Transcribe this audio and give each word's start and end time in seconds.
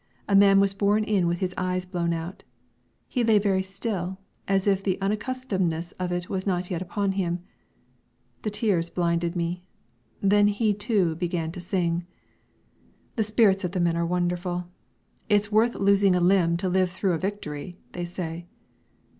a 0.27 0.35
man 0.35 0.59
was 0.59 0.73
borne 0.73 1.03
in 1.03 1.27
with 1.27 1.37
his 1.37 1.53
eyes 1.57 1.85
blown 1.85 2.11
out. 2.11 2.41
He 3.07 3.23
lay 3.23 3.37
very 3.37 3.61
still, 3.61 4.17
as 4.47 4.65
if 4.65 4.81
the 4.81 4.97
unaccustomedness 4.99 5.91
of 5.99 6.11
it 6.11 6.27
was 6.27 6.47
yet 6.47 6.81
upon 6.81 7.11
him. 7.11 7.43
The 8.41 8.49
tears 8.49 8.89
blinded 8.89 9.35
me. 9.35 9.63
Then 10.19 10.47
he 10.47 10.73
too 10.73 11.13
began 11.17 11.51
to 11.51 11.59
sing. 11.61 12.07
The 13.15 13.23
spirits 13.23 13.63
of 13.63 13.73
the 13.73 13.79
men 13.79 13.95
are 13.95 14.03
wonderful. 14.03 14.65
"It's 15.29 15.51
worth 15.51 15.75
losing 15.75 16.15
a 16.15 16.19
limb 16.19 16.57
to 16.57 16.67
live 16.67 16.89
through 16.89 17.13
a 17.13 17.19
victory!" 17.19 17.77
they 17.91 18.05
say. 18.05 18.47